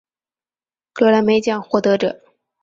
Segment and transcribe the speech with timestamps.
[0.93, 2.21] 格莱美奖获得者。